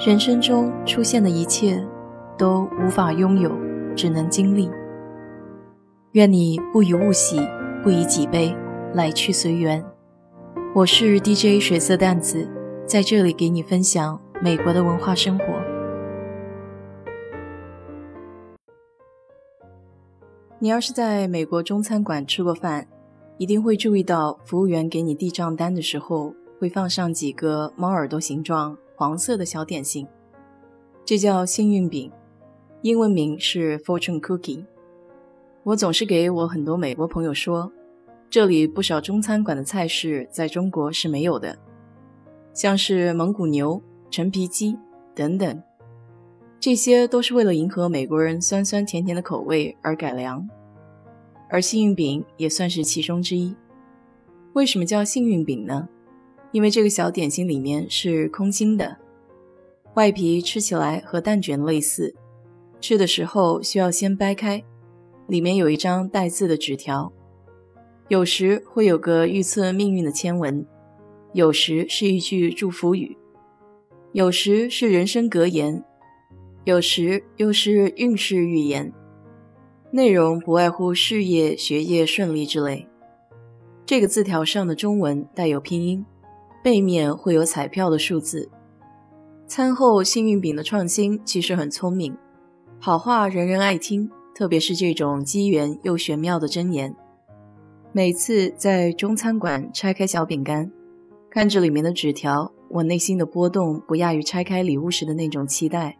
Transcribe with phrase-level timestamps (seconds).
[0.00, 1.86] 人生中出现的一切，
[2.38, 3.54] 都无法拥有，
[3.94, 4.70] 只能经历。
[6.12, 7.38] 愿你不以物喜，
[7.82, 8.56] 不以己悲，
[8.94, 9.84] 来去随缘。
[10.74, 12.48] 我是 DJ 水色淡子，
[12.86, 15.44] 在这里给你分享美国的文化生活。
[20.60, 22.88] 你要是在美国中餐馆吃过饭，
[23.36, 28.78] 一定会注意到服务员给你递账单的时候，会放上几个猫耳朵形状。
[29.00, 30.06] 黄色的小点心，
[31.06, 32.12] 这叫幸运饼，
[32.82, 34.66] 英文名是 Fortune Cookie。
[35.62, 37.72] 我总是给我很多美国朋友说，
[38.28, 41.56] 这里不少中餐馆的菜式在中国是没有的，
[42.52, 44.76] 像是蒙古牛、陈皮鸡
[45.14, 45.62] 等等，
[46.60, 50.46] 这些都是为了迎合美国人酸酸甜甜的口味而改良，
[51.48, 53.56] 而幸运饼也算是其中之一。
[54.52, 55.88] 为什么叫幸运饼呢？
[56.52, 58.96] 因为这个小点心里面是空心的，
[59.94, 62.14] 外皮吃起来和蛋卷类似，
[62.80, 64.62] 吃的时候需要先掰开，
[65.26, 67.12] 里面有一张带字的纸条，
[68.08, 70.64] 有时会有个预测命运的签文，
[71.32, 73.16] 有时是一句祝福语，
[74.12, 75.84] 有时是人生格言，
[76.64, 78.92] 有时又是运势预言，
[79.90, 82.86] 内容不外乎事业、学业顺利之类。
[83.84, 86.06] 这个字条上的中文带有拼音。
[86.62, 88.50] 背面会有彩票的数字。
[89.50, 92.16] 餐后幸运饼的创新其实很聪明，
[92.78, 96.94] 好话人人爱听，特别是这种机缘又玄妙的真言。
[97.90, 100.70] 每次在中餐馆拆开小饼干，
[101.28, 105.98] 看着里面的纸条，我内心的波动不亚于拆开礼物时的那种期待。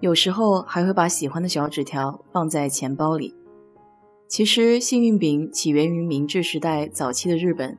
[0.00, 3.36] 有时候还会把喜欢的小纸条放在钱包里。
[4.26, 7.78] 其实幸运饼起源于明治时代早期的日本。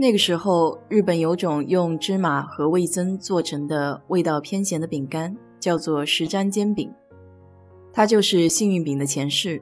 [0.00, 6.90] 那个时候，日本有种用芝麻和味增做成的味道偏咸的饼干，叫做石粘煎饼，
[7.92, 9.60] 它就是幸运饼的前世。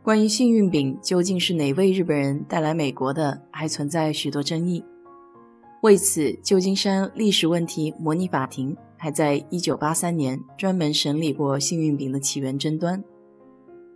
[0.00, 4.84] 关于幸运饼究竟是哪位日本人带来美国的，还存在许多争议。
[5.82, 13.02] 为此，旧金山历史问题模拟法庭还在1983年专门审理过幸运饼的起源争端。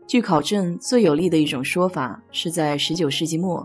[0.09, 3.65] 据考证，最有力的一种说法是在19世纪末。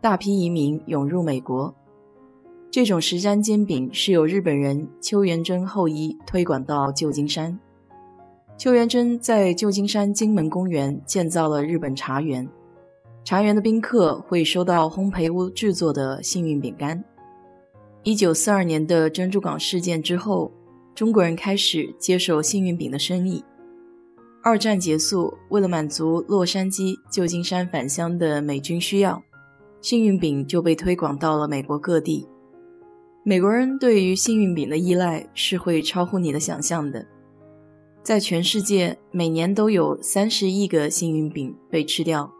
[0.00, 1.74] 大批移民涌入美国，
[2.70, 7.58] 这种石沾煎饼是由日本人邱元贞后裔推广到旧金山。
[8.56, 12.48] 邱元贞在旧金山金门公园建造了日本茶园，
[13.24, 17.04] 茶园的宾客会收到烘焙屋制作的幸运饼干。
[18.02, 20.50] 一九四二年的珍珠港事件之后，
[20.94, 23.44] 中国人开始接手幸运饼的生意。
[24.42, 29.22] 二战结束，为了满足洛杉矶、旧金山返乡的美军需要。
[29.80, 32.26] 幸运饼就被推广到了美国各地。
[33.22, 37.06] 美国人对于幸运饼的依赖是会超乎你的想象的。
[38.02, 42.32] 在全世界，每年都有三十亿个幸运饼被吃掉，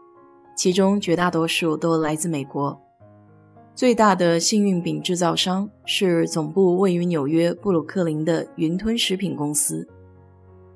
[0.55, 2.79] 其中绝大多数都来自美国。
[3.75, 9.87] 最大的幸运饼制造商是总部位于纽约布鲁克林的云吞食品公司，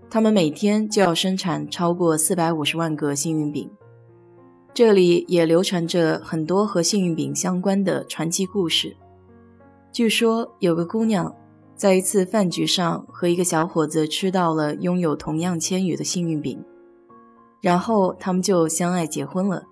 [0.10, 3.70] 他们每天就要生产超过四百五十万个幸运饼。
[4.76, 8.98] 这里也流传着很多和幸运饼相关的传奇故事。
[9.90, 11.34] 据说有个姑娘
[11.78, 16.62] 在一次饭局上和一个小伙子吃到了拥有同样千羽的幸运饼，
[17.62, 19.64] 然后他们就相爱结婚了。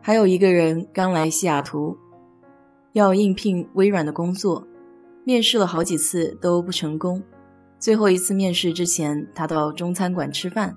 [0.00, 1.98] 还有一个人刚来西雅图，
[2.92, 4.64] 要应聘微软的工作，
[5.24, 7.20] 面试了好几次都不成功。
[7.80, 10.76] 最后一次面试之前，他到中餐馆吃饭。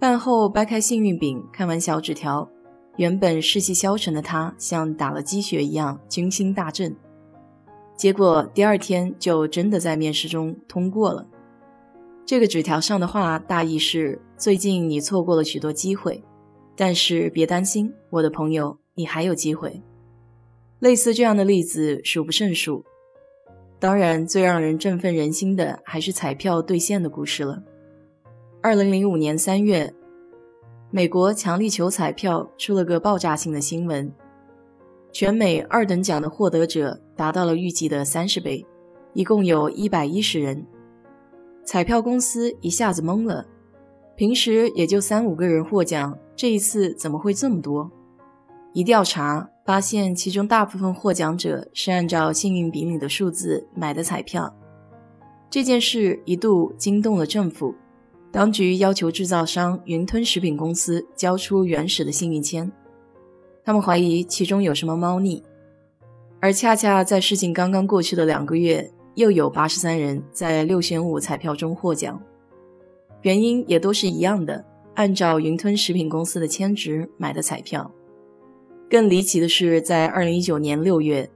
[0.00, 2.48] 饭后掰开幸运饼，看完小纸条，
[2.96, 6.96] 原本士气消沉的他像打了鸡血一样军心大振。
[7.98, 11.26] 结果第二天就真的在面试中通过了。
[12.24, 16.24] 这个纸条上的话大意是：最近你错过了许多机会，
[16.74, 19.82] 但是别担心，我的朋友，你还有机会。
[20.78, 22.86] 类似这样的例子数不胜数。
[23.78, 27.62] 当然，最让人振奋人心的还是彩票兑现的故事了。
[28.62, 29.90] 二零零五年三月，
[30.90, 34.12] 美国强力球彩票出了个爆炸性的新闻，
[35.10, 38.66] 全美二等奖的获得者达到了预计的三十倍，
[39.14, 40.66] 一共有一百一十人。
[41.64, 43.46] 彩票公司一下子懵了，
[44.14, 47.90] 平时也就三五个人获奖，这一次怎么会这么多？
[48.74, 54.54] 一调查发现，其中大部分获奖者是按照幸运饼里的数字买的彩票。
[55.48, 57.74] 这件事一度惊动了政府。
[58.32, 62.70] 当局要求制造商云吞食品公司交出原始的幸运签，
[63.64, 65.42] 他们怀疑其中有什么猫腻。
[66.40, 72.22] 而恰恰在事情刚刚过去的两个月，又有八十三人在六选五彩票中获奖，
[73.22, 77.90] 原因也都是一样的，按照云吞食品公司的签值买的彩票。
[78.88, 81.28] 更离奇的是，在二零一九年六月，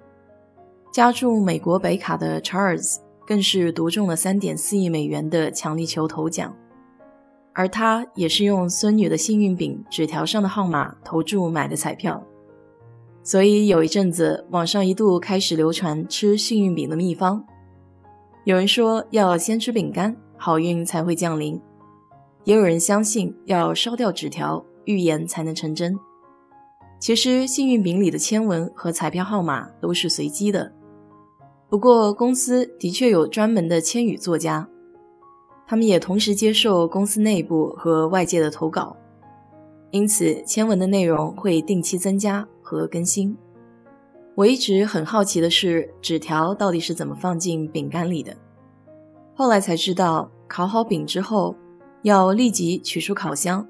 [0.92, 2.96] 家住美国北卡的 Charles
[3.26, 6.56] 更是独中了三点四亿美元的强力球头奖，
[7.54, 12.22] 而他也是用孙女的幸运饼纸条上的号码投注买的彩票。
[13.22, 17.42] 所以有一阵子，网上一度开始流传吃幸运饼的秘方。
[18.44, 21.58] 有人说要先吃饼干，好运才会降临；
[22.44, 25.98] 也有人相信要烧掉纸条，预言才能成真。
[27.00, 30.72] 其实幸运饼里的签文和彩票号码都是随机的，
[31.70, 34.68] 不过公司的确有专门的签语作家，
[35.66, 38.96] 他们也同时接受公司内部和外界的投稿，
[39.90, 42.46] 因此签文的内容会定期增加。
[42.66, 43.36] 和更新，
[44.34, 48.34] 我一直很好奇的是，纸条到底是怎么放进饼干里的？
[49.34, 51.54] 后来才知道，烤好饼之后，
[52.00, 53.68] 要立即取出烤箱，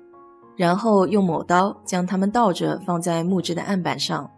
[0.57, 4.31] 然后用抹刀将它们倒着放在木质的案板上，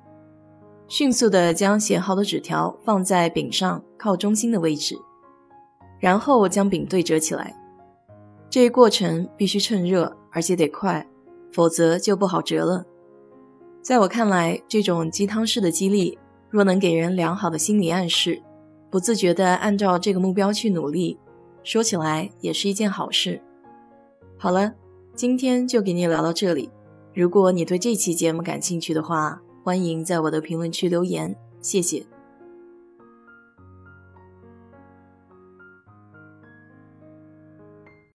[0.88, 4.96] 迅速的将写好的纸条放在饼上靠中心的位置，
[5.98, 7.54] 然后将饼对折起来。
[8.48, 11.06] 这一过程必须趁热，而且得快，
[11.52, 12.84] 否则就不好折了。
[13.82, 18.42] 在我看来，这种鸡汤式的激励，若能给人良好的心理暗示，
[18.90, 21.18] 不自觉地按照这个目标去努力，
[21.62, 23.42] 说起来也是一件好事。
[24.38, 24.74] 好了，
[25.14, 26.70] 今天就给你聊到这里。
[27.14, 32.15] 如果你对这期节目感兴趣的话，欢迎在我的评论区留言，谢谢。